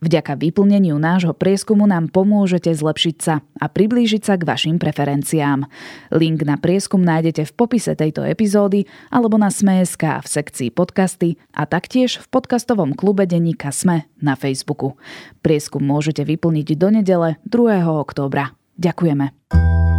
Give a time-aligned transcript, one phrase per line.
[0.00, 5.66] Vďaka vyplneniu nášho prieskumu nám pomôžete zlepšiť sa a priblížiť sa k vašim preferenciám.
[6.14, 11.66] Link na prieskum nájdete v popise tejto epizódy alebo na Sme.sk v sekcii podcasty a
[11.66, 14.94] taktiež v podcastovom klube denníka Sme na Facebooku.
[15.42, 17.84] Prieskum môžete vyplniť do nedele 2.
[17.84, 18.54] októbra.
[18.78, 19.97] Ďakujeme.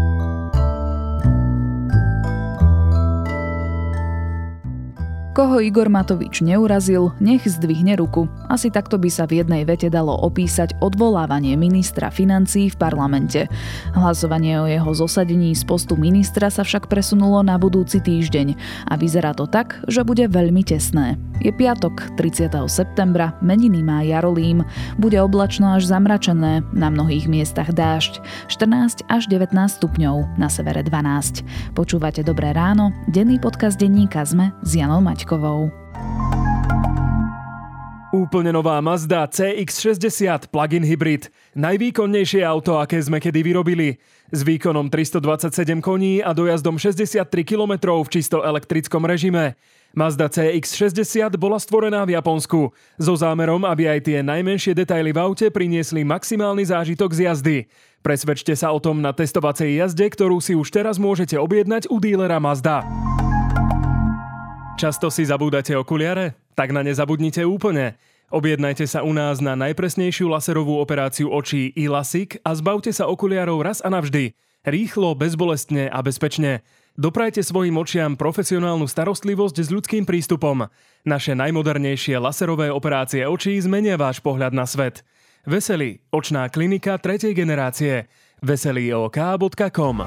[5.39, 8.27] Koho Igor Matovič neurazil, nech zdvihne ruku.
[8.51, 13.47] Asi takto by sa v jednej vete dalo opísať odvolávanie ministra financií v parlamente.
[13.95, 18.59] Hlasovanie o jeho zosadení z postu ministra sa však presunulo na budúci týždeň
[18.91, 21.15] a vyzerá to tak, že bude veľmi tesné.
[21.39, 22.51] Je piatok, 30.
[22.67, 24.67] septembra, meniny má Jarolím.
[24.99, 28.19] Bude oblačno až zamračené, na mnohých miestach dážď.
[28.51, 31.47] 14 až 19 stupňov, na severe 12.
[31.79, 35.71] Počúvate Dobré ráno, denný podcast denníka ZME s Janou Maťkovou.
[38.09, 41.31] Úplne nová Mazda CX-60 plug-in hybrid.
[41.55, 44.01] Najvýkonnejšie auto, aké sme kedy vyrobili.
[44.33, 49.55] S výkonom 327 koní a dojazdom 63 km v čisto elektrickom režime.
[49.89, 52.69] Mazda CX-60 bola stvorená v Japonsku
[53.01, 57.57] so zámerom, aby aj tie najmenšie detaily v aute priniesli maximálny zážitok z jazdy.
[58.05, 62.37] Presvedčte sa o tom na testovacej jazde, ktorú si už teraz môžete objednať u dílera
[62.37, 62.85] Mazda.
[64.79, 66.37] Často si zabúdate okuliare?
[66.53, 67.99] Tak na ne zabudnite úplne.
[68.29, 73.81] Objednajte sa u nás na najpresnejšiu laserovú operáciu očí e-LASIK a zbavte sa okuliarov raz
[73.81, 74.37] a navždy.
[74.69, 76.61] Rýchlo, bezbolestne a bezpečne.
[76.99, 80.67] Doprajte svojim očiam profesionálnu starostlivosť s ľudským prístupom.
[81.07, 85.07] Naše najmodernejšie laserové operácie očí zmenia váš pohľad na svet.
[85.47, 88.11] Veselý, očná klinika tretej generácie.
[88.43, 89.97] veselýok.com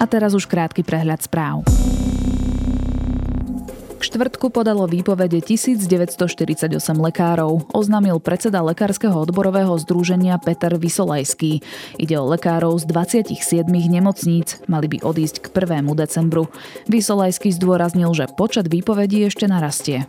[0.00, 1.60] A teraz už krátky prehľad správ
[4.16, 11.60] štvrtku podalo výpovede 1948 lekárov, oznámil predseda Lekárskeho odborového združenia Peter Vysolajský.
[12.00, 15.92] Ide o lekárov z 27 nemocníc, mali by odísť k 1.
[15.92, 16.48] decembru.
[16.88, 20.08] Vysolajský zdôraznil, že počet výpovedí ešte narastie.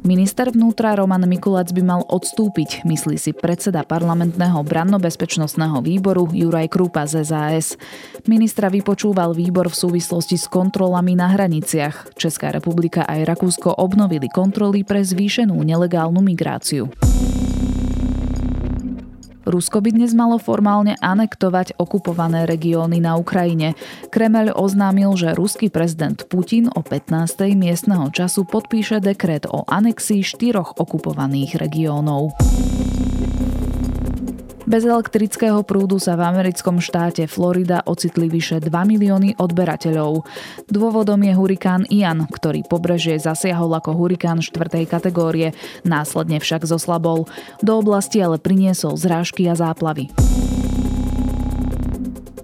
[0.00, 7.04] Minister vnútra Roman Mikulac by mal odstúpiť, myslí si predseda parlamentného brannobezpečnostného výboru Juraj Krúpa
[7.04, 7.76] z SAS.
[8.24, 12.16] Ministra vypočúval výbor v súvislosti s kontrolami na hraniciach.
[12.16, 16.88] Česká republika aj Rakúsko obnovili kontroly pre zvýšenú nelegálnu migráciu.
[19.50, 23.74] Rusko by dnes malo formálne anektovať okupované regióny na Ukrajine.
[24.06, 27.58] Kremel oznámil, že ruský prezident Putin o 15.
[27.58, 32.30] miestneho času podpíše dekret o anexii štyroch okupovaných regiónov.
[34.68, 40.28] Bez elektrického prúdu sa v americkom štáte Florida ocitli vyše 2 milióny odberateľov.
[40.68, 44.84] Dôvodom je hurikán Ian, ktorý pobrežie zasiahol ako hurikán 4.
[44.84, 45.56] kategórie,
[45.88, 47.24] následne však zoslabol.
[47.64, 50.12] Do oblasti ale priniesol zrážky a záplavy.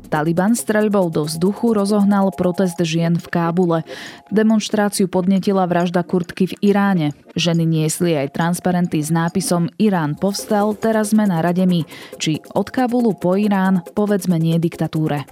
[0.06, 3.82] Taliban streľbou do vzduchu rozohnal protest žien v Kábule.
[4.30, 7.12] Demonstráciu podnetila vražda kurtky v Iráne.
[7.34, 11.82] Ženy niesli aj transparenty s nápisom Irán povstal, teraz sme na rade my.
[12.16, 15.26] Či od Kábulu po Irán, povedzme nie diktatúre.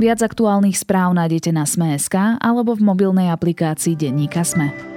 [0.00, 4.89] Viac aktuálnych správ nájdete na Sme.sk alebo v mobilnej aplikácii Denníka Sme.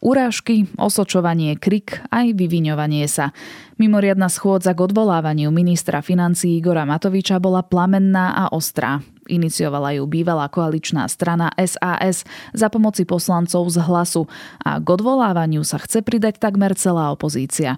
[0.00, 3.36] Urážky, osočovanie, krik aj vyviňovanie sa.
[3.76, 9.04] Mimoriadna schôdza k odvolávaniu ministra financií Igora Matoviča bola plamenná a ostrá.
[9.28, 12.24] Iniciovala ju bývalá koaličná strana SAS
[12.56, 14.24] za pomoci poslancov z hlasu
[14.64, 17.76] a k odvolávaniu sa chce pridať takmer celá opozícia.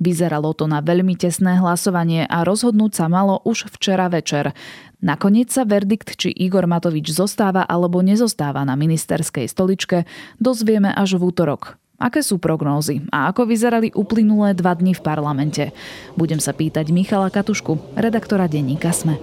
[0.00, 4.56] Vyzeralo to na veľmi tesné hlasovanie a rozhodnúť sa malo už včera večer.
[5.04, 10.08] Nakoniec sa verdikt, či Igor Matovič zostáva alebo nezostáva na ministerskej stoličke,
[10.40, 11.76] dozvieme až v útorok.
[12.00, 15.76] Aké sú prognózy a ako vyzerali uplynulé dva dni v parlamente?
[16.16, 19.20] Budem sa pýtať Michala Katušku, redaktora denníka SME.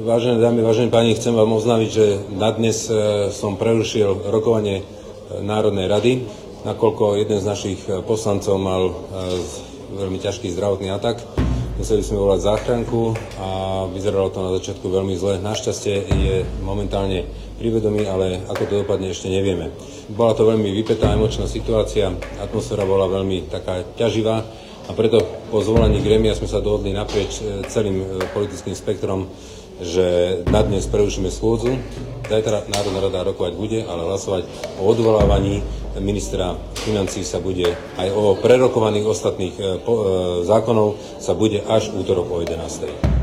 [0.00, 2.06] Vážené dámy, vážení páni, chcem vám oznámiť, že
[2.38, 4.84] na dnes e, som prerušil rokovanie e,
[5.44, 6.12] Národnej rady
[6.64, 8.94] nakoľko jeden z našich eh, poslancov mal eh,
[9.96, 11.22] veľmi ťažký zdravotný atak.
[11.80, 13.48] Museli sme volať záchranku a
[13.88, 15.40] vyzeralo to na začiatku veľmi zle.
[15.40, 17.24] Našťastie je momentálne
[17.56, 19.72] privedomí, ale ako to dopadne ešte nevieme.
[20.12, 24.44] Bola to veľmi vypetá emočná situácia, atmosféra bola veľmi taká ťaživá
[24.88, 25.22] a preto
[25.54, 29.30] po zvolaní gremia sme sa dohodli naprieč e, celým e, politickým spektrom,
[29.80, 31.76] že na dnes prerušíme schôdzu.
[32.30, 34.46] Zajtra Národná rada rokovať bude, ale hlasovať
[34.78, 35.64] o odvolávaní
[35.98, 36.54] ministra
[36.86, 39.62] financí sa bude aj o prerokovaných ostatných e,
[40.46, 43.20] zákonov sa bude až útorok o 11.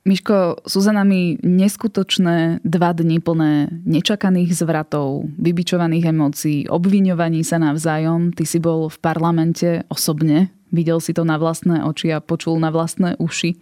[0.00, 8.32] Miško, sú za nami neskutočné dva dni plné nečakaných zvratov, vybičovaných emócií, obviňovaní sa navzájom.
[8.32, 12.72] Ty si bol v parlamente osobne, videl si to na vlastné oči a počul na
[12.72, 13.60] vlastné uši.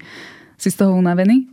[0.58, 1.46] Si z toho unavený?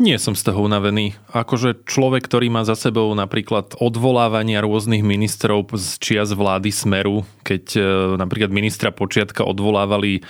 [0.00, 1.12] Nie som z toho unavený.
[1.28, 7.64] Akože človek, ktorý má za sebou napríklad odvolávania rôznych ministrov z čias vlády Smeru, keď
[7.76, 7.80] e,
[8.16, 10.24] napríklad ministra Počiatka odvolávali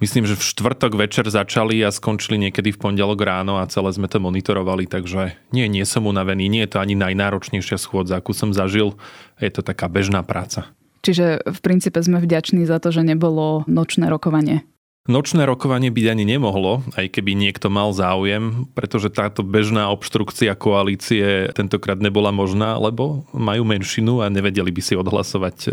[0.00, 4.08] Myslím, že v štvrtok večer začali a skončili niekedy v pondelok ráno a celé sme
[4.08, 8.56] to monitorovali, takže nie, nie som unavený, nie je to ani najnáročnejšia schôdza, akú som
[8.56, 8.96] zažil,
[9.36, 10.72] je to taká bežná práca.
[11.04, 14.64] Čiže v princípe sme vďační za to, že nebolo nočné rokovanie.
[15.08, 21.48] Nočné rokovanie byť ani nemohlo, aj keby niekto mal záujem, pretože táto bežná obštrukcia koalície
[21.56, 25.68] tentokrát nebola možná, lebo majú menšinu a nevedeli by si odhlasovať e,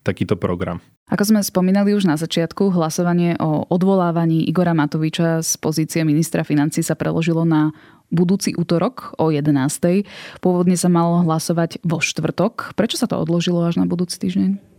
[0.00, 0.80] takýto program.
[1.12, 6.80] Ako sme spomínali už na začiatku, hlasovanie o odvolávaní Igora Matoviča z pozície ministra financí
[6.80, 7.76] sa preložilo na
[8.08, 10.08] budúci útorok o 11.
[10.40, 12.72] Pôvodne sa malo hlasovať vo štvrtok.
[12.72, 14.71] Prečo sa to odložilo až na budúci týždeň?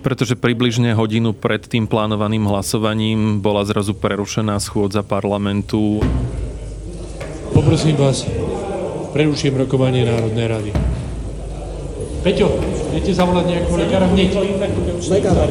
[0.00, 6.00] Pretože približne hodinu pred tým plánovaným hlasovaním bola zrazu prerušená schôdza parlamentu.
[7.52, 8.24] Poprosím vás,
[9.12, 10.70] preruším rokovanie Národnej rady.
[12.20, 12.52] Peťo,
[12.92, 14.28] viete zavolať nejakého lekára hneď?
[15.08, 15.44] Lekára.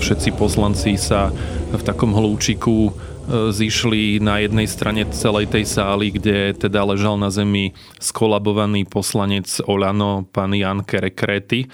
[0.00, 1.32] Všetci poslanci sa
[1.72, 2.92] v takom hlúčiku
[3.28, 10.28] zišli na jednej strane celej tej sály, kde teda ležal na zemi skolabovaný poslanec Olano,
[10.28, 11.68] pán Jan Kerekrety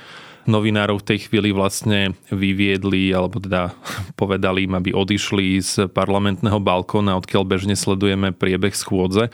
[0.49, 3.70] novinárov v tej chvíli vlastne vyviedli, alebo teda
[4.20, 9.31] povedali im, aby odišli z parlamentného balkóna, odkiaľ bežne sledujeme priebeh schôdze.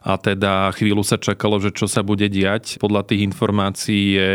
[0.00, 2.80] A teda chvíľu sa čakalo, že čo sa bude diať.
[2.80, 4.30] Podľa tých informácií je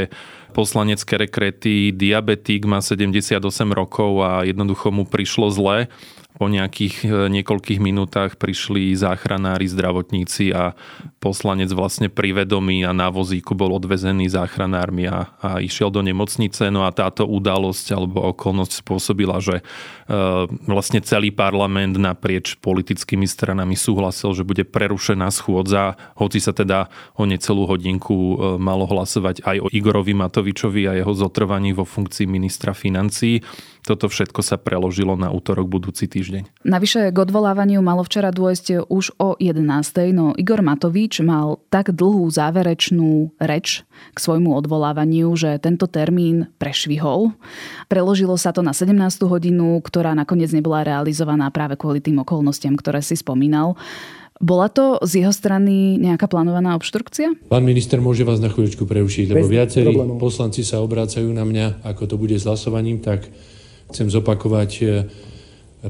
[0.54, 3.42] poslanec Kerekrety diabetik, má 78
[3.74, 5.92] rokov a jednoducho mu prišlo zle
[6.36, 10.76] po nejakých e, niekoľkých minútach prišli záchranári, zdravotníci a
[11.24, 16.68] poslanec vlastne pri vedomí a na vozíku bol odvezený záchranármi a, a išiel do nemocnice.
[16.70, 19.64] No a táto udalosť alebo okolnosť spôsobila, že e,
[20.68, 25.55] vlastne celý parlament naprieč politickými stranami súhlasil, že bude prerušená schôdza,
[26.18, 31.14] hoci sa teda o necelú hodinku e, malo hlasovať aj o Igorovi Matovičovi a jeho
[31.16, 33.40] zotrvaní vo funkcii ministra financí.
[33.86, 36.66] Toto všetko sa preložilo na útorok budúci týždeň.
[36.66, 39.62] Navyše k odvolávaniu malo včera dôjsť už o 11.
[40.10, 47.38] No Igor Matovič mal tak dlhú záverečnú reč k svojmu odvolávaniu, že tento termín prešvihol.
[47.86, 48.98] Preložilo sa to na 17.
[49.30, 53.78] hodinu, ktorá nakoniec nebola realizovaná práve kvôli tým okolnostiam, ktoré si spomínal.
[54.44, 57.48] Bola to z jeho strany nejaká plánovaná obštrukcia?
[57.48, 62.04] Pán minister, môže vás na chvíľočku preušiť, lebo viacerí poslanci sa obrácajú na mňa, ako
[62.04, 63.32] to bude s hlasovaním, tak
[63.90, 64.86] Chcem zopakovať e,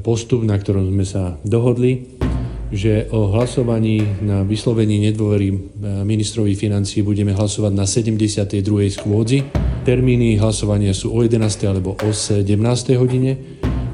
[0.04, 2.20] postup, na ktorom sme sa dohodli,
[2.68, 5.56] že o hlasovaní na vyslovení nedôvery e,
[6.04, 8.60] ministrovi financí budeme hlasovať na 72.
[8.92, 9.48] schôdzi.
[9.88, 11.40] Termíny hlasovania sú o 11.
[11.64, 12.52] alebo o 17.
[13.00, 13.40] hodine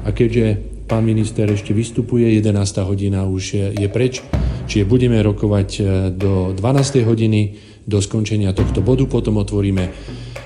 [0.03, 2.83] a keďže pán minister ešte vystupuje, 11.
[2.83, 4.19] hodina už je, je preč,
[4.67, 5.81] čiže budeme rokovať e,
[6.13, 7.03] do 12.
[7.03, 7.41] hodiny,
[7.83, 9.91] do skončenia tohto bodu, potom otvoríme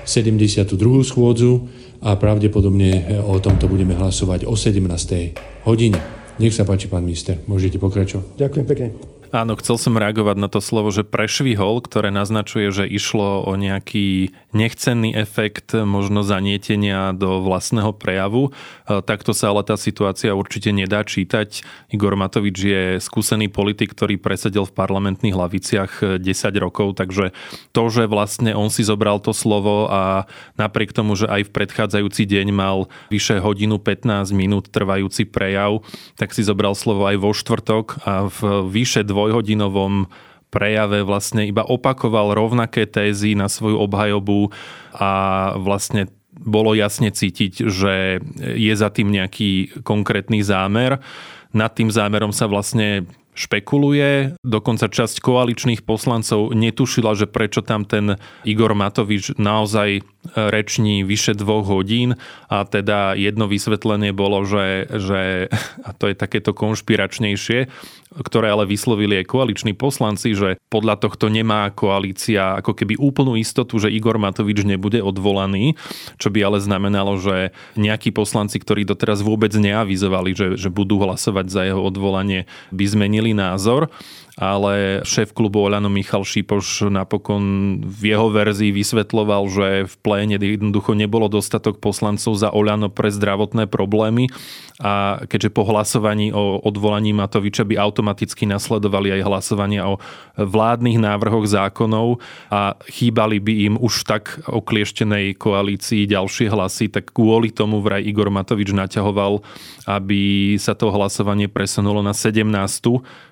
[0.02, 0.74] 72.
[1.04, 1.68] schôdzu
[2.02, 5.66] a pravdepodobne e, o tomto budeme hlasovať o 17.
[5.66, 5.98] hodine.
[6.38, 8.38] Nech sa páči, pán minister, môžete pokračovať.
[8.38, 9.17] Ďakujem pekne.
[9.28, 14.32] Áno, chcel som reagovať na to slovo, že prešvihol, ktoré naznačuje, že išlo o nejaký
[14.56, 18.48] nechcenný efekt, možno zanietenia do vlastného prejavu.
[18.88, 21.60] E, takto sa ale tá situácia určite nedá čítať.
[21.92, 26.24] Igor Matovič je skúsený politik, ktorý presedel v parlamentných hlaviciach 10
[26.56, 27.36] rokov, takže
[27.76, 30.24] to, že vlastne on si zobral to slovo a
[30.56, 35.84] napriek tomu, že aj v predchádzajúci deň mal vyše hodinu 15 minút trvajúci prejav,
[36.16, 38.38] tak si zobral slovo aj vo štvrtok a v
[38.72, 40.06] vyše dvojhodinovom
[40.54, 44.54] prejave vlastne iba opakoval rovnaké tézy na svoju obhajobu
[44.94, 45.10] a
[45.58, 46.06] vlastne
[46.38, 51.02] bolo jasne cítiť, že je za tým nejaký konkrétny zámer.
[51.50, 54.38] Nad tým zámerom sa vlastne špekuluje.
[54.42, 61.64] Dokonca časť koaličných poslancov netušila, že prečo tam ten Igor Matovič naozaj reční vyše dvoch
[61.66, 62.18] hodín
[62.50, 65.20] a teda jedno vysvetlenie bolo, že, že
[65.88, 67.70] a to je takéto konšpiračnejšie,
[68.18, 73.78] ktoré ale vyslovili aj koaliční poslanci, že podľa tohto nemá koalícia ako keby úplnú istotu,
[73.78, 75.78] že Igor Matovič nebude odvolaný,
[76.18, 81.46] čo by ale znamenalo, že nejakí poslanci, ktorí doteraz vôbec neavizovali, že, že budú hlasovať
[81.46, 83.92] za jeho odvolanie, by zmenili názor
[84.38, 87.42] ale šéf klubu Oľano Michal Šipoš napokon
[87.82, 93.66] v jeho verzii vysvetloval, že v pléne jednoducho nebolo dostatok poslancov za Oľano pre zdravotné
[93.66, 94.30] problémy.
[94.78, 99.98] A keďže po hlasovaní o odvolaní Matoviča by automaticky nasledovali aj hlasovania o
[100.38, 107.50] vládnych návrhoch zákonov a chýbali by im už tak oklieštenej koalícii ďalšie hlasy, tak kvôli
[107.50, 109.42] tomu vraj Igor Matovič naťahoval,
[109.90, 112.38] aby sa to hlasovanie presunulo na 17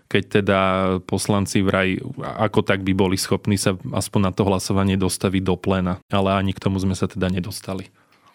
[0.06, 0.60] keď teda
[1.04, 5.98] poslanci vraj ako tak by boli schopní sa aspoň na to hlasovanie dostaviť do pléna.
[6.10, 7.90] Ale ani k tomu sme sa teda nedostali.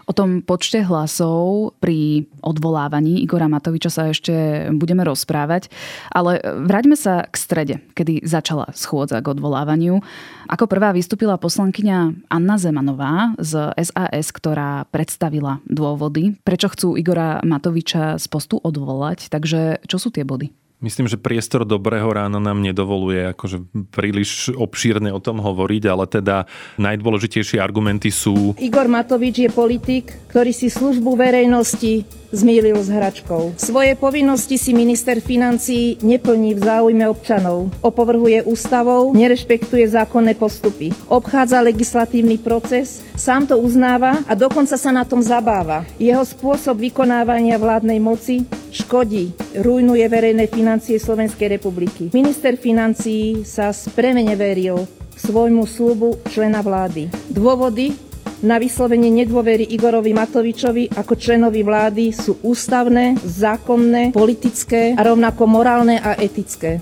[0.10, 5.70] O tom počte hlasov pri odvolávaní Igora Matoviča sa ešte budeme rozprávať,
[6.10, 10.01] ale vráťme sa k strede, kedy začala schôdza k odvolávaniu.
[10.50, 18.20] Ako prvá vystúpila poslankyňa Anna Zemanová z SAS, ktorá predstavila dôvody, prečo chcú Igora Matoviča
[18.20, 19.30] z postu odvolať.
[19.32, 20.61] Takže čo sú tie body?
[20.81, 26.50] Myslím, že priestor dobrého rána nám nedovoluje akože príliš obšírne o tom hovoriť, ale teda
[26.81, 28.57] najdôležitejšie argumenty sú...
[28.57, 33.53] Igor Matovič je politik, ktorý si službu verejnosti zmýlil s hračkou.
[33.59, 37.69] Svoje povinnosti si minister financí neplní v záujme občanov.
[37.83, 40.91] Opovrhuje ústavou, nerešpektuje zákonné postupy.
[41.07, 45.85] Obchádza legislatívny proces, sám to uznáva a dokonca sa na tom zabáva.
[46.00, 52.07] Jeho spôsob vykonávania vládnej moci škodí, rujnuje verejné financie Slovenskej republiky.
[52.15, 54.88] Minister financí sa spremene veril
[55.19, 57.11] svojmu slubu člena vlády.
[57.29, 58.11] Dôvody
[58.41, 66.01] na vyslovenie nedôvery Igorovi Matovičovi ako členovi vlády sú ústavné, zákonné, politické a rovnako morálne
[66.01, 66.81] a etické.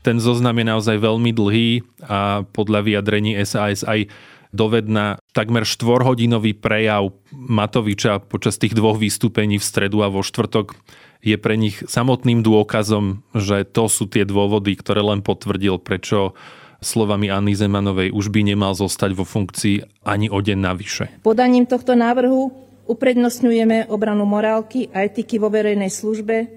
[0.00, 1.70] Ten zoznam je naozaj veľmi dlhý
[2.08, 4.08] a podľa vyjadrení SAS aj
[4.56, 10.72] dovedná takmer štvorhodinový prejav Matoviča počas tých dvoch vystúpení v stredu a vo štvrtok
[11.20, 16.32] je pre nich samotným dôkazom, že to sú tie dôvody, ktoré len potvrdil, prečo
[16.78, 21.04] slovami Anny Zemanovej už by nemal zostať vo funkcii ani o deň navyše.
[21.26, 22.50] Podaním tohto návrhu
[22.88, 26.48] uprednostňujeme obranu morálky a etiky vo verejnej službe,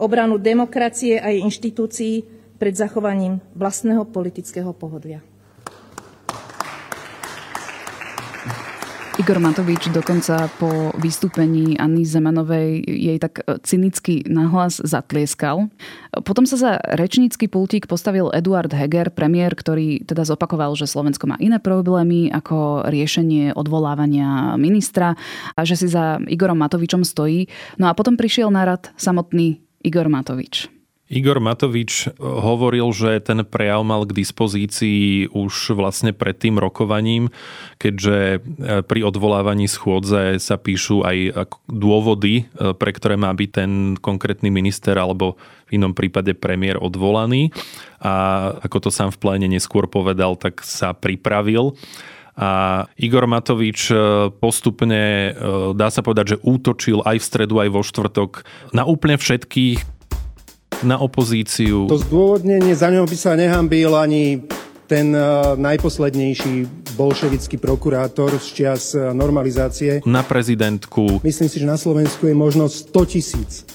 [0.00, 2.14] obranu demokracie a jej inštitúcií
[2.56, 5.20] pred zachovaním vlastného politického pohodlia.
[9.16, 15.72] Igor Matovič dokonca po vystúpení Anny Zemanovej jej tak e, cynicky nahlas zatlieskal.
[16.20, 21.40] Potom sa za rečnícky pultík postavil Eduard Heger, premiér, ktorý teda zopakoval, že Slovensko má
[21.40, 25.16] iné problémy ako riešenie odvolávania ministra
[25.56, 27.48] a že si za Igorom Matovičom stojí.
[27.80, 30.75] No a potom prišiel na rad samotný Igor Matovič.
[31.06, 37.30] Igor Matovič hovoril, že ten prejav mal k dispozícii už vlastne pred tým rokovaním,
[37.78, 38.38] keďže e,
[38.82, 44.98] pri odvolávaní schôdze sa píšu aj dôvody, e, pre ktoré má byť ten konkrétny minister
[44.98, 45.38] alebo
[45.70, 47.54] v inom prípade premiér odvolaný.
[48.02, 51.78] A ako to sám v pléne neskôr povedal, tak sa pripravil.
[52.34, 53.94] A Igor Matovič e,
[54.42, 55.30] postupne,
[55.78, 58.42] dá sa povedať, že útočil aj v stredu, aj vo štvrtok
[58.74, 59.95] na úplne všetkých,
[60.84, 61.88] na opozíciu.
[61.88, 64.44] To zdôvodnenie za ňou by sa nehambil ani
[64.86, 70.04] ten uh, najposlednejší bolševický prokurátor z čias uh, normalizácie.
[70.06, 71.20] Na prezidentku.
[71.24, 73.66] Myslím si, že na Slovensku je možno 100 tisíc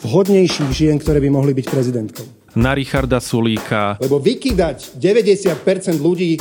[0.00, 2.26] vhodnejších žien, ktoré by mohli byť prezidentkou.
[2.56, 4.00] Na Richarda Sulíka.
[4.02, 6.40] Lebo vykydať 90% ľudí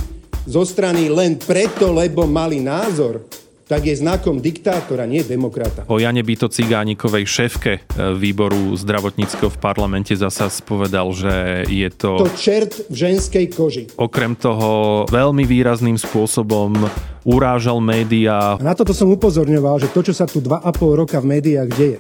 [0.50, 3.22] zo strany len preto, lebo mali názor,
[3.70, 5.86] tak je znakom diktátora, nie demokrata.
[5.94, 7.82] O Jane Byto Cigánikovej šéfke e,
[8.18, 12.18] výboru zdravotníckého v parlamente zasa povedal, že je to...
[12.18, 13.86] To čert v ženskej koži.
[13.94, 16.82] Okrem toho veľmi výrazným spôsobom
[17.30, 18.58] urážal médiá.
[18.58, 20.66] A na toto som upozorňoval, že to, čo sa tu 2,5
[20.98, 21.98] roka v médiách deje,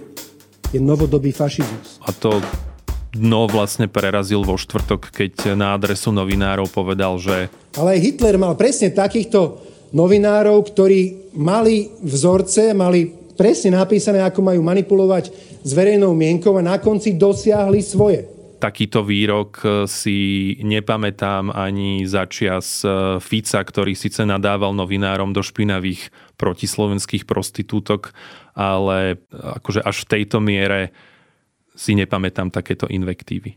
[0.74, 2.02] je novodobý fašizmus.
[2.02, 2.42] A to
[3.14, 7.54] dno vlastne prerazil vo štvrtok, keď na adresu novinárov povedal, že...
[7.78, 14.62] Ale aj Hitler mal presne takýchto novinárov, ktorí mali vzorce, mali presne napísané, ako majú
[14.62, 15.32] manipulovať
[15.64, 18.28] s verejnou mienkou a na konci dosiahli svoje.
[18.60, 20.18] Takýto výrok eh, si
[20.60, 28.12] nepamätám ani za čias eh, Fica, ktorý síce nadával novinárom do špinavých protislovenských prostitútok,
[28.56, 30.92] ale akože až v tejto miere
[31.80, 33.56] si nepamätám takéto invektívy.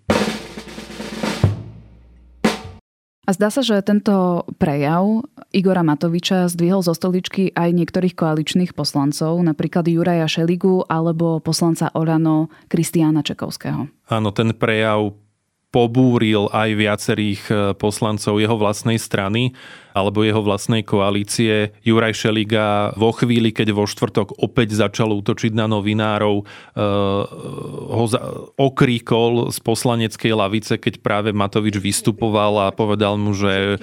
[3.32, 5.24] Zdá sa, že tento prejav
[5.56, 12.52] Igora Matoviča zdvihol zo stoličky aj niektorých koaličných poslancov, napríklad Juraja Šeligu alebo poslanca Orano
[12.68, 13.88] Kristiána Čekovského.
[14.12, 15.16] Áno, ten prejav
[15.72, 19.56] pobúril aj viacerých e, poslancov jeho vlastnej strany
[19.96, 21.72] alebo jeho vlastnej koalície.
[21.84, 26.44] Juraj Šeliga vo chvíli, keď vo štvrtok opäť začal útočiť na novinárov, e,
[27.88, 28.04] ho
[28.60, 33.80] okríkol z poslaneckej lavice, keď práve Matovič vystupoval a povedal mu, že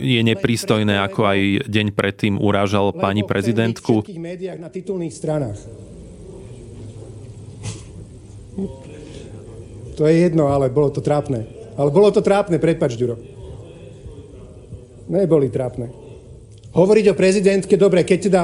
[0.00, 1.40] je neprístojné, ako aj
[1.72, 4.04] deň predtým urážal pani prezidentku.
[4.60, 5.56] na titulných stranách
[9.94, 11.46] To je jedno, ale bolo to trápne.
[11.74, 13.18] Ale bolo to trápne, predpač, Ďuro.
[15.10, 15.90] Neboli trápne.
[16.74, 18.42] Hovoriť o prezidentke, dobre, keď teda...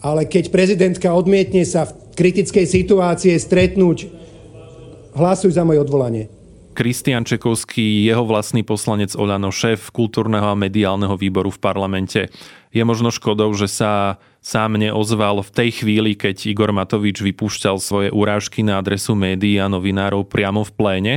[0.00, 4.08] Ale keď prezidentka odmietne sa v kritickej situácii stretnúť,
[5.12, 6.32] hlasuj za moje odvolanie.
[6.70, 12.20] Kristian Čekovský, jeho vlastný poslanec Olano, šéf kultúrneho a mediálneho výboru v parlamente.
[12.70, 18.08] Je možno škodou, že sa sám neozval v tej chvíli, keď Igor Matovič vypúšťal svoje
[18.14, 21.14] urážky na adresu médií a novinárov priamo v pléne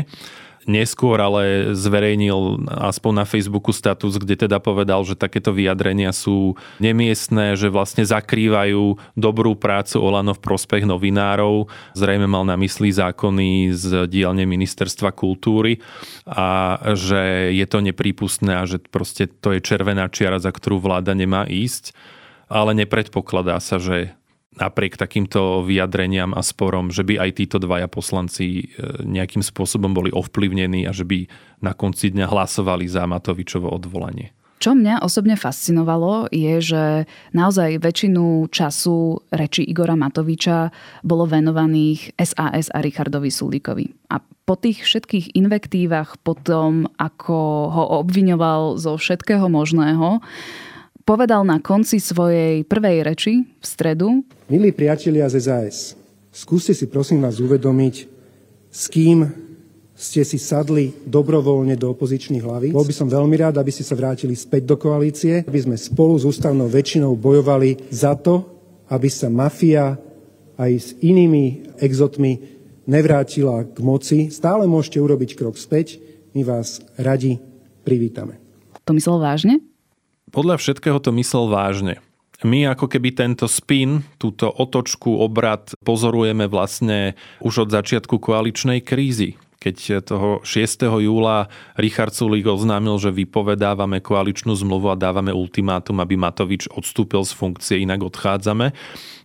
[0.70, 7.56] neskôr ale zverejnil aspoň na Facebooku status, kde teda povedal, že takéto vyjadrenia sú nemiestné,
[7.60, 11.68] že vlastne zakrývajú dobrú prácu Olano v prospech novinárov.
[11.96, 15.84] Zrejme mal na mysli zákony z dielne ministerstva kultúry
[16.28, 21.16] a že je to neprípustné a že proste to je červená čiara, za ktorú vláda
[21.16, 21.96] nemá ísť
[22.54, 24.14] ale nepredpokladá sa, že
[24.58, 28.64] napriek takýmto vyjadreniam a sporom, že by aj títo dvaja poslanci e,
[29.04, 31.26] nejakým spôsobom boli ovplyvnení a že by
[31.64, 34.36] na konci dňa hlasovali za Matovičovo odvolanie.
[34.64, 36.84] Čo mňa osobne fascinovalo je, že
[37.36, 40.72] naozaj väčšinu času reči Igora Matoviča
[41.04, 43.92] bolo venovaných SAS a Richardovi Sulíkovi.
[44.08, 47.36] A po tých všetkých invektívach, po tom, ako
[47.76, 50.24] ho obviňoval zo všetkého možného,
[51.04, 54.24] povedal na konci svojej prvej reči v stredu.
[54.48, 56.00] Milí priatelia z SAS,
[56.32, 57.96] skúste si prosím vás uvedomiť,
[58.72, 59.28] s kým
[59.94, 62.68] ste si sadli dobrovoľne do opozičných hlaví.
[62.74, 66.18] Bol by som veľmi rád, aby ste sa vrátili späť do koalície, aby sme spolu
[66.18, 68.42] s ústavnou väčšinou bojovali za to,
[68.90, 69.96] aby sa mafia
[70.58, 72.42] aj s inými exotmi
[72.90, 74.18] nevrátila k moci.
[74.34, 76.02] Stále môžete urobiť krok späť,
[76.34, 77.38] my vás radi
[77.86, 78.42] privítame.
[78.84, 79.73] To myslel vážne?
[80.34, 82.02] Podľa všetkého to myslel vážne.
[82.44, 89.40] My ako keby tento spin, túto otočku, obrad pozorujeme vlastne už od začiatku koaličnej krízy
[89.64, 90.60] keď toho 6.
[91.08, 91.48] júla
[91.80, 97.80] Richard Sulík oznámil, že vypovedávame koaličnú zmluvu a dávame ultimátum, aby Matovič odstúpil z funkcie,
[97.80, 98.76] inak odchádzame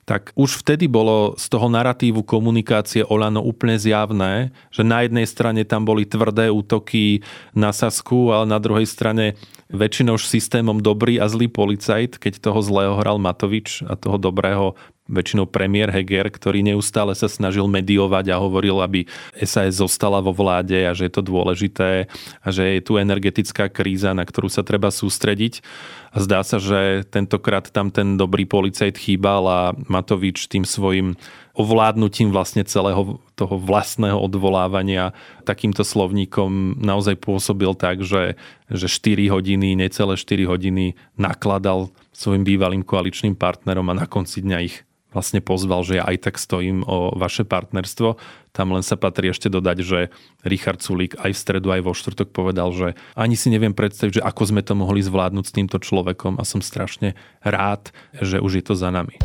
[0.08, 5.68] tak už vtedy bolo z toho narratívu komunikácie Olano úplne zjavné, že na jednej strane
[5.68, 7.20] tam boli tvrdé útoky
[7.52, 9.36] na Sasku, ale na druhej strane
[9.68, 14.72] väčšinou už systémom dobrý a zlý policajt, keď toho zlého hral Matovič a toho dobrého
[15.08, 19.08] väčšinou premiér Heger, ktorý neustále sa snažil mediovať a hovoril, aby
[19.40, 22.06] SAS zostala vo vláde a že je to dôležité
[22.44, 25.64] a že je tu energetická kríza, na ktorú sa treba sústrediť.
[26.12, 31.16] A zdá sa, že tentokrát tam ten dobrý policajt chýbal a Matovič tým svojim
[31.58, 35.10] ovládnutím vlastne celého toho vlastného odvolávania
[35.42, 38.38] takýmto slovníkom naozaj pôsobil tak, že,
[38.70, 44.58] že 4 hodiny, necelé 4 hodiny nakladal svojim bývalým koaličným partnerom a na konci dňa
[44.62, 44.86] ich
[45.18, 48.14] vlastne pozval, že ja aj tak stojím o vaše partnerstvo.
[48.54, 50.14] Tam len sa patrí ešte dodať, že
[50.46, 54.26] Richard Sulík aj v stredu, aj vo štvrtok povedal, že ani si neviem predstaviť, že
[54.26, 58.64] ako sme to mohli zvládnuť s týmto človekom a som strašne rád, že už je
[58.64, 59.18] to za nami.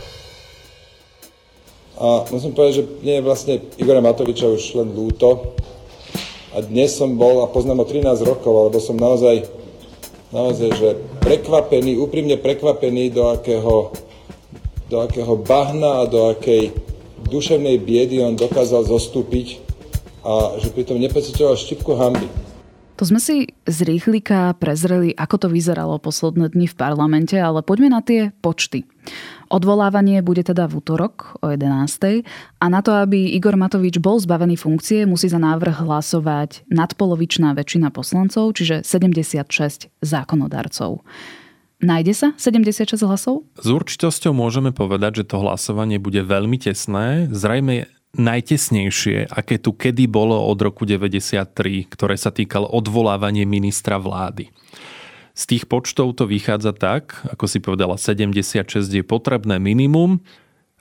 [1.93, 5.53] A musím povedať, že nie je vlastne Igora Matoviča už len lúto.
[6.58, 9.45] A dnes som bol, a poznám ho 13 rokov, alebo som naozaj,
[10.34, 10.89] naozaj, že
[11.21, 13.93] prekvapený, úprimne prekvapený, do akého
[14.93, 16.69] do akého bahna a do akej
[17.25, 19.58] duševnej biedy on dokázal zostúpiť
[20.21, 22.29] a že pritom nepocitoval štipku hamby.
[23.01, 27.89] To sme si z rýchlika prezreli, ako to vyzeralo posledné dni v parlamente, ale poďme
[27.89, 28.86] na tie počty.
[29.49, 32.21] Odvolávanie bude teda v útorok o 11.
[32.62, 37.89] a na to, aby Igor Matovič bol zbavený funkcie, musí za návrh hlasovať nadpolovičná väčšina
[37.89, 41.01] poslancov, čiže 76 zákonodarcov.
[41.84, 43.43] Nájde sa 76 hlasov?
[43.60, 47.28] S určitosťou môžeme povedať, že to hlasovanie bude veľmi tesné.
[47.28, 51.43] Zrejme najtesnejšie, aké tu kedy bolo od roku 93,
[51.91, 54.48] ktoré sa týkalo odvolávanie ministra vlády.
[55.36, 60.24] Z tých počtov to vychádza tak, ako si povedala, 76 je potrebné minimum.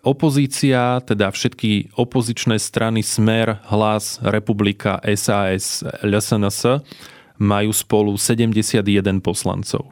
[0.07, 6.85] Opozícia, teda všetky opozičné strany Smer, Hlas, Republika, SAS, LSNS
[7.41, 8.85] majú spolu 71
[9.25, 9.91] poslancov.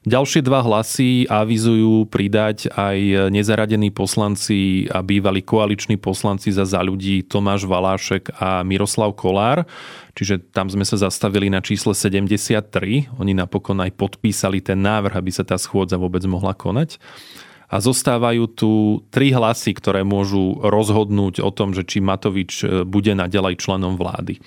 [0.00, 7.20] Ďalšie dva hlasy avizujú pridať aj nezaradení poslanci a bývalí koaliční poslanci za za ľudí
[7.28, 9.68] Tomáš Valášek a Miroslav Kolár.
[10.16, 13.12] Čiže tam sme sa zastavili na čísle 73.
[13.20, 16.96] Oni napokon aj podpísali ten návrh, aby sa tá schôdza vôbec mohla konať.
[17.68, 18.70] A zostávajú tu
[19.12, 24.40] tri hlasy, ktoré môžu rozhodnúť o tom, že či Matovič bude naďalej členom vlády.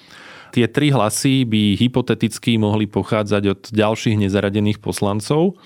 [0.53, 5.57] Tie tri hlasy by hypoteticky mohli pochádzať od ďalších nezaradených poslancov.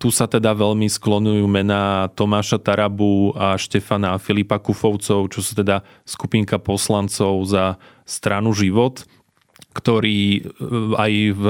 [0.00, 5.84] Tu sa teda veľmi sklonujú mená Tomáša Tarabu a Štefana Filipa Kufovcov, čo sú teda
[6.08, 7.76] skupinka poslancov za
[8.08, 9.04] stranu Život,
[9.76, 10.40] ktorí e,
[10.96, 11.44] aj v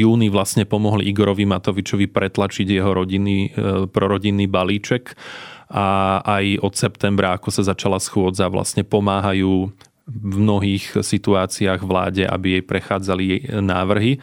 [0.00, 5.12] júni vlastne pomohli Igorovi Matovičovi pretlačiť jeho rodinný, e, prorodinný balíček
[5.68, 9.70] a aj od septembra, ako sa začala schôdza, vlastne pomáhajú
[10.04, 13.26] v mnohých situáciách vláde, aby jej prechádzali
[13.60, 14.20] návrhy.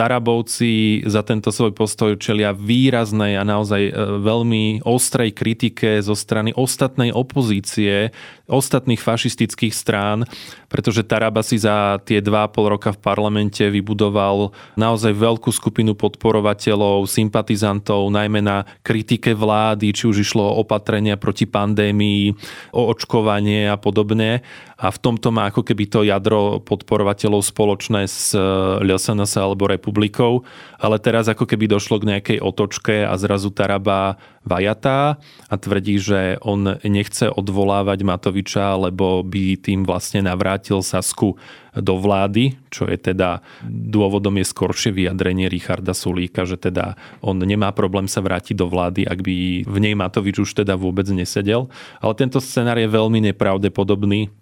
[0.00, 3.92] Tarabovci za tento svoj postoj čelia výraznej a naozaj e,
[4.22, 8.08] veľmi ostrej kritike zo strany ostatnej opozície,
[8.48, 10.24] ostatných fašistických strán,
[10.72, 18.08] pretože Taraba si za tie 2,5 roka v parlamente vybudoval naozaj veľkú skupinu podporovateľov, sympatizantov,
[18.08, 22.32] najmä na kritike vlády, či už išlo o opatrenia proti pandémii,
[22.72, 24.40] o očkovanie a podobne.
[24.80, 28.40] A v tomto má ako keby to jadro podporovateľov spoločné s e,
[28.80, 30.48] LSNS alebo republikou,
[30.80, 35.20] ale teraz ako keby došlo k nejakej otočke a zrazu Taraba vajatá
[35.52, 41.36] a tvrdí, že on nechce odvolávať Matoviča, lebo by tým vlastne navrátil Sasku
[41.76, 47.70] do vlády, čo je teda dôvodom je skoršie vyjadrenie Richarda Sulíka, že teda on nemá
[47.70, 51.68] problém sa vrátiť do vlády, ak by v nej Matovič už teda vôbec nesedel.
[52.00, 54.32] Ale tento scenár je veľmi nepravdepodobný,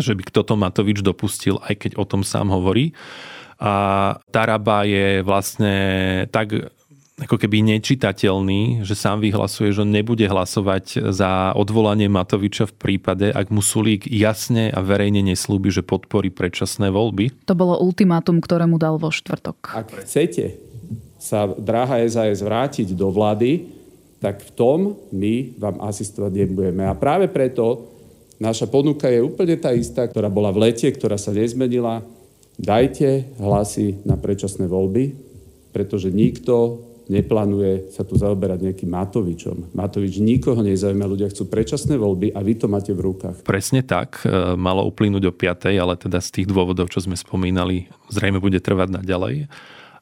[0.00, 2.94] že by kto to Matovič dopustil, aj keď o tom sám hovorí.
[3.62, 5.74] A Taraba je vlastne
[6.32, 6.72] tak
[7.22, 13.52] ako keby nečitateľný, že sám vyhlasuje, že nebude hlasovať za odvolanie Matoviča v prípade, ak
[13.54, 17.46] mu Sulík jasne a verejne neslúbi, že podporí predčasné voľby.
[17.46, 19.76] To bolo ultimátum, ktoré mu dal vo štvrtok.
[19.76, 20.56] Ak chcete
[21.22, 23.70] sa dráha SAS vrátiť do vlády,
[24.18, 24.78] tak v tom
[25.14, 26.82] my vám asistovať nebudeme.
[26.86, 27.91] A práve preto
[28.42, 32.02] naša ponuka je úplne tá istá, ktorá bola v lete, ktorá sa nezmenila.
[32.58, 35.14] Dajte hlasy na predčasné voľby,
[35.70, 39.74] pretože nikto neplánuje sa tu zaoberať nejakým Matovičom.
[39.74, 43.42] Matovič nikoho nezaujíma, ľudia chcú predčasné voľby a vy to máte v rukách.
[43.46, 47.90] Presne tak, e, malo uplynúť o 5, ale teda z tých dôvodov, čo sme spomínali,
[48.10, 49.50] zrejme bude trvať naďalej.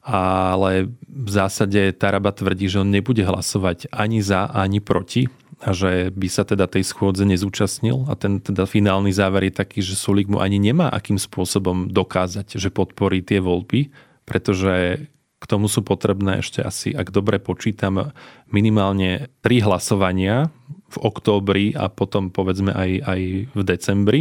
[0.01, 5.29] Ale v zásade Taraba tvrdí, že on nebude hlasovať ani za, ani proti
[5.61, 9.79] a že by sa teda tej schôdze nezúčastnil a ten teda finálny záver je taký,
[9.85, 13.93] že Sulik mu ani nemá akým spôsobom dokázať, že podporí tie voľby,
[14.25, 15.05] pretože
[15.41, 18.13] k tomu sú potrebné ešte asi, ak dobre počítam,
[18.49, 20.53] minimálne tri hlasovania
[20.93, 24.19] v októbri a potom povedzme aj, aj v decembri.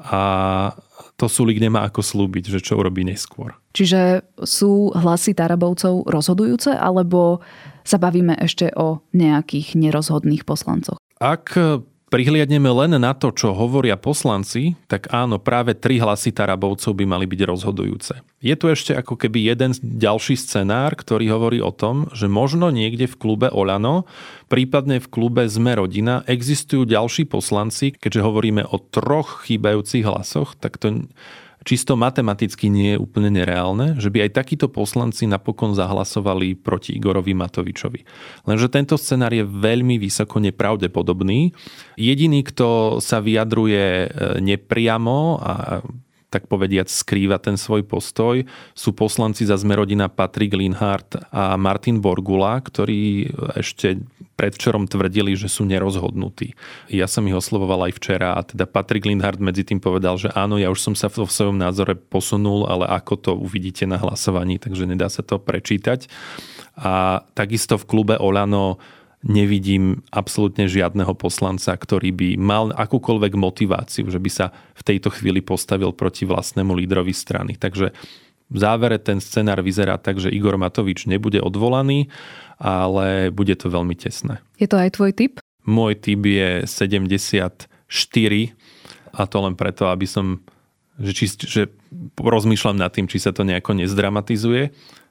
[0.00, 0.20] A
[1.20, 3.52] to Sulik nemá ako slúbiť, že čo urobí neskôr.
[3.76, 7.44] Čiže sú hlasy Tarabovcov rozhodujúce, alebo
[7.84, 10.96] sa bavíme ešte o nejakých nerozhodných poslancoch?
[11.20, 11.52] Ak
[12.10, 17.24] prihliadneme len na to, čo hovoria poslanci, tak áno, práve tri hlasy Tarabovcov by mali
[17.30, 18.14] byť rozhodujúce.
[18.42, 23.06] Je tu ešte ako keby jeden ďalší scenár, ktorý hovorí o tom, že možno niekde
[23.06, 24.10] v klube Olano,
[24.50, 30.82] prípadne v klube Sme rodina, existujú ďalší poslanci, keďže hovoríme o troch chýbajúcich hlasoch, tak
[30.82, 31.06] to
[31.64, 37.36] čisto matematicky nie je úplne nereálne, že by aj takíto poslanci napokon zahlasovali proti Igorovi
[37.36, 38.00] Matovičovi.
[38.48, 41.52] Lenže tento scenár je veľmi vysoko nepravdepodobný.
[42.00, 44.08] Jediný, kto sa vyjadruje e,
[44.40, 45.52] nepriamo a
[46.30, 52.62] tak povediať skrýva ten svoj postoj, sú poslanci za Zmerodina Patrik Linhardt a Martin Borgula,
[52.62, 53.98] ktorí ešte
[54.38, 56.56] predvčerom tvrdili, že sú nerozhodnutí.
[56.88, 60.56] Ja som ich oslovoval aj včera a teda Patrik Lindhardt medzi tým povedal, že áno,
[60.56, 64.88] ja už som sa vo svojom názore posunul, ale ako to uvidíte na hlasovaní, takže
[64.88, 66.08] nedá sa to prečítať.
[66.80, 68.80] A takisto v klube Olano
[69.20, 75.44] nevidím absolútne žiadneho poslanca, ktorý by mal akúkoľvek motiváciu, že by sa v tejto chvíli
[75.44, 77.60] postavil proti vlastnému lídrovi strany.
[77.60, 77.92] Takže
[78.50, 82.08] v závere ten scenár vyzerá tak, že Igor Matovič nebude odvolaný,
[82.58, 84.42] ale bude to veľmi tesné.
[84.58, 85.32] Je to aj tvoj typ?
[85.68, 87.68] Môj typ je 74
[89.10, 90.40] a to len preto, aby som
[91.00, 91.62] že, či, že
[92.20, 94.68] rozmýšľam nad tým, či sa to nejako nezdramatizuje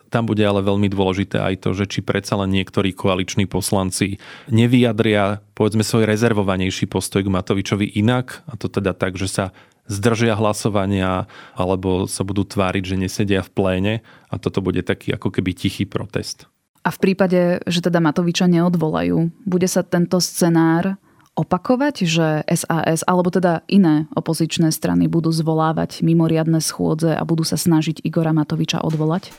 [0.09, 4.17] tam bude ale veľmi dôležité aj to, že či predsa len niektorí koaliční poslanci
[4.49, 9.45] nevyjadria povedzme svoj rezervovanejší postoj k Matovičovi inak, a to teda tak, že sa
[9.89, 11.25] zdržia hlasovania
[11.57, 13.93] alebo sa budú tváriť, že nesedia v pléne
[14.29, 16.45] a toto bude taký ako keby tichý protest.
[16.85, 20.95] A v prípade, že teda Matoviča neodvolajú, bude sa tento scenár
[21.35, 27.55] opakovať, že SAS alebo teda iné opozičné strany budú zvolávať mimoriadne schôdze a budú sa
[27.59, 29.31] snažiť Igora Matoviča odvolať?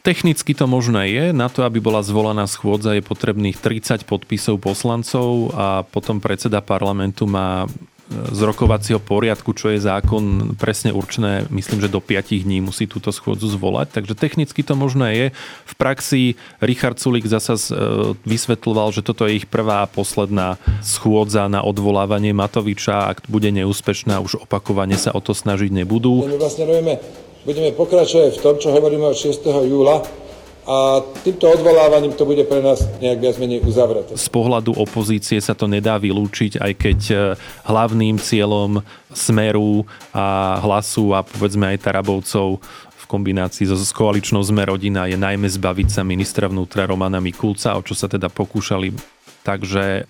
[0.00, 1.24] Technicky to možné je.
[1.36, 7.28] Na to, aby bola zvolaná schôdza, je potrebných 30 podpisov poslancov a potom predseda parlamentu
[7.28, 7.68] má
[8.10, 13.14] z rokovacieho poriadku, čo je zákon presne určené, myslím, že do 5 dní musí túto
[13.14, 13.94] schôdzu zvolať.
[13.94, 15.26] Takže technicky to možné je.
[15.62, 16.22] V praxi
[16.58, 17.62] Richard Sulik zasa e,
[18.26, 23.14] vysvetľoval, že toto je ich prvá a posledná schôdza na odvolávanie Matoviča.
[23.14, 26.26] Ak bude neúspešná, už opakovane sa o to snažiť nebudú.
[26.26, 26.98] My vlastne budeme,
[27.50, 29.42] budeme pokračovať v tom, čo hovoríme od 6.
[29.66, 30.06] júla,
[30.70, 34.14] a týmto odvolávaním to bude pre nás nejak viac menej uzavreté.
[34.14, 37.16] Z pohľadu opozície sa to nedá vylúčiť, aj keď e,
[37.66, 38.78] hlavným cieľom
[39.10, 39.82] Smeru
[40.14, 42.62] a Hlasu a povedzme aj Tarabovcov
[42.94, 47.74] v kombinácii so, s koaličnou Sme rodina je najmä zbaviť sa ministra vnútra Romana Mikulca,
[47.74, 48.94] o čo sa teda pokúšali.
[49.42, 50.06] Takže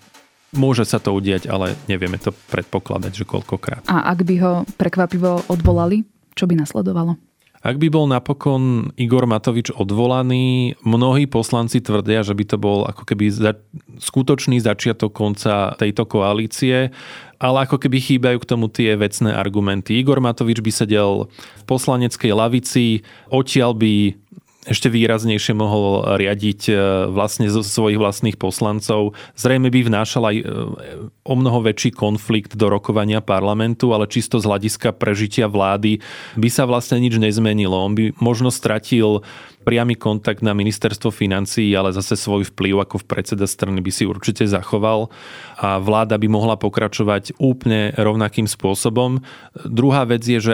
[0.51, 3.87] Môže sa to udiať, ale nevieme to predpokladať, že koľkokrát.
[3.87, 6.03] A ak by ho prekvapivo odvolali,
[6.35, 7.15] čo by nasledovalo?
[7.61, 13.05] Ak by bol napokon Igor Matovič odvolaný, mnohí poslanci tvrdia, že by to bol ako
[13.05, 13.53] keby za,
[14.01, 16.89] skutočný začiatok konca tejto koalície,
[17.37, 20.01] ale ako keby chýbajú k tomu tie vecné argumenty.
[20.01, 24.17] Igor Matovič by sedel v poslaneckej lavici, odtiaľ by
[24.61, 26.73] ešte výraznejšie mohol riadiť e,
[27.09, 29.17] vlastne zo svojich vlastných poslancov.
[29.33, 30.43] Zrejme by vnášal aj e,
[31.25, 35.97] o mnoho väčší konflikt do rokovania parlamentu, ale čisto z hľadiska prežitia vlády
[36.37, 37.73] by sa vlastne nič nezmenilo.
[37.73, 39.25] On by možno stratil
[39.65, 44.05] priamy kontakt na ministerstvo financií, ale zase svoj vplyv ako v predseda strany by si
[44.05, 45.09] určite zachoval
[45.57, 49.21] a vláda by mohla pokračovať úplne rovnakým spôsobom.
[49.65, 50.53] Druhá vec je,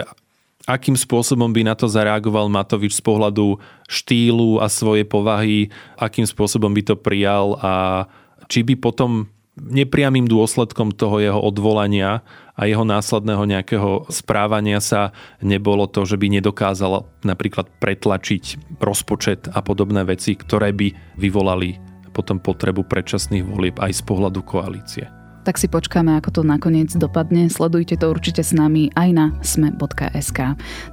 [0.66, 6.72] akým spôsobom by na to zareagoval Matovič z pohľadu štýlu a svojej povahy, akým spôsobom
[6.72, 7.56] by to prijal?
[7.62, 8.04] A
[8.48, 12.22] či by potom nepriamým dôsledkom toho jeho odvolania
[12.54, 15.10] a jeho následného nejakého správania sa
[15.42, 21.78] nebolo to, že by nedokázal napríklad pretlačiť rozpočet a podobné veci, ktoré by vyvolali
[22.14, 27.50] potom potrebu predčasných volieb aj z pohľadu koalície tak si počkáme, ako to nakoniec dopadne.
[27.52, 30.38] Sledujte to určite s nami aj na sme.sk.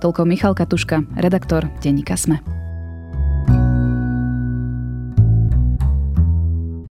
[0.01, 2.41] Toľko Michal Katuška, redaktor denníka Sme.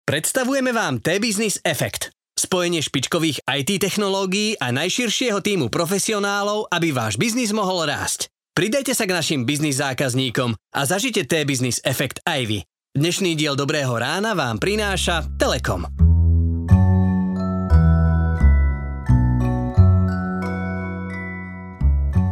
[0.03, 2.13] Predstavujeme vám T-Business Effect.
[2.37, 8.29] Spojenie špičkových IT technológií a najširšieho týmu profesionálov, aby váš biznis mohol rásť.
[8.53, 12.59] Pridajte sa k našim biznis zákazníkom a zažite T-Business Effect aj vy.
[12.93, 16.12] Dnešný diel Dobrého rána vám prináša Telekom.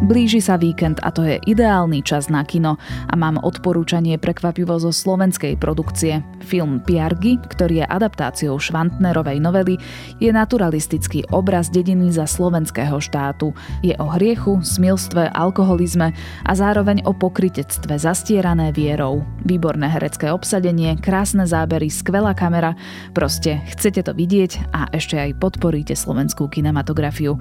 [0.01, 4.97] Blíži sa víkend a to je ideálny čas na kino a mám odporúčanie prekvapivo zo
[4.97, 6.25] slovenskej produkcie.
[6.41, 9.77] Film Piargy, ktorý je adaptáciou Švantnerovej novely,
[10.17, 13.53] je naturalistický obraz dediny za slovenského štátu.
[13.85, 16.17] Je o hriechu, smilstve, alkoholizme
[16.49, 19.21] a zároveň o pokritectve zastierané vierou.
[19.45, 22.73] Výborné herecké obsadenie, krásne zábery, skvelá kamera,
[23.13, 27.37] proste chcete to vidieť a ešte aj podporíte slovenskú kinematografiu.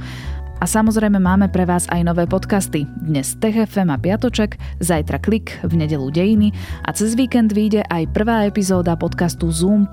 [0.59, 2.83] A samozrejme máme pre vás aj nové podcasty.
[2.99, 6.51] Dnes TFM a Piatoček, zajtra Klik, v nedelu Dejiny
[6.83, 9.87] a cez víkend vyjde aj prvá epizóda podcastu Zoom+,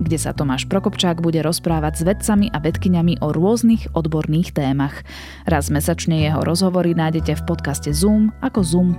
[0.00, 5.04] kde sa Tomáš Prokopčák bude rozprávať s vedcami a vedkyňami o rôznych odborných témach.
[5.44, 8.96] Raz mesačne jeho rozhovory nájdete v podcaste Zoom ako Zoom+.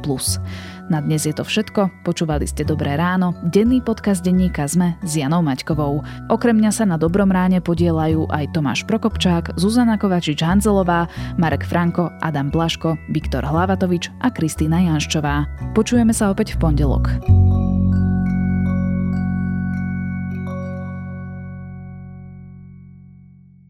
[0.88, 2.08] Na dnes je to všetko.
[2.08, 6.00] Počúvali ste Dobré ráno, denný podcast denníka ZME s Janou Maťkovou.
[6.32, 12.48] Okrem mňa sa na Dobrom ráne podielajú aj Tomáš Prokopčák, Zuzana Kovačič-Hanzelová, Marek Franko, Adam
[12.48, 15.44] Blaško, Viktor Hlavatovič a Kristýna Janščová.
[15.76, 17.06] Počujeme sa opäť v pondelok.